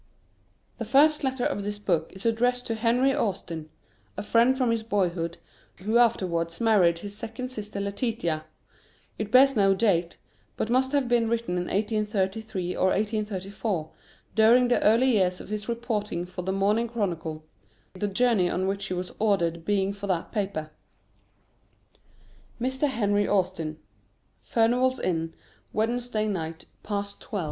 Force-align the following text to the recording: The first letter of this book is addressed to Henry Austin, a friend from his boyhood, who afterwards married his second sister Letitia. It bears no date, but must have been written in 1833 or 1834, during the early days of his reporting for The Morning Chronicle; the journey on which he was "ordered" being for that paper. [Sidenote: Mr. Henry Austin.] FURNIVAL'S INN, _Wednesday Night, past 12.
The 0.79 0.85
first 0.85 1.23
letter 1.23 1.45
of 1.45 1.61
this 1.61 1.77
book 1.77 2.11
is 2.11 2.25
addressed 2.25 2.65
to 2.65 2.73
Henry 2.73 3.13
Austin, 3.13 3.69
a 4.17 4.23
friend 4.23 4.57
from 4.57 4.71
his 4.71 4.81
boyhood, 4.81 5.37
who 5.75 5.99
afterwards 5.99 6.59
married 6.59 6.97
his 6.97 7.15
second 7.15 7.49
sister 7.49 7.79
Letitia. 7.79 8.45
It 9.19 9.31
bears 9.31 9.55
no 9.55 9.75
date, 9.75 10.17
but 10.57 10.71
must 10.71 10.91
have 10.93 11.07
been 11.07 11.29
written 11.29 11.51
in 11.55 11.65
1833 11.65 12.75
or 12.75 12.85
1834, 12.87 13.91
during 14.33 14.69
the 14.69 14.81
early 14.81 15.11
days 15.13 15.39
of 15.39 15.49
his 15.49 15.69
reporting 15.69 16.25
for 16.25 16.41
The 16.41 16.51
Morning 16.51 16.89
Chronicle; 16.89 17.45
the 17.93 18.07
journey 18.07 18.49
on 18.49 18.65
which 18.67 18.87
he 18.87 18.95
was 18.95 19.13
"ordered" 19.19 19.63
being 19.63 19.93
for 19.93 20.07
that 20.07 20.31
paper. 20.31 20.71
[Sidenote: 22.59 22.73
Mr. 22.81 22.89
Henry 22.89 23.27
Austin.] 23.27 23.77
FURNIVAL'S 24.41 24.97
INN, 24.99 25.35
_Wednesday 25.75 26.27
Night, 26.27 26.65
past 26.81 27.21
12. 27.21 27.39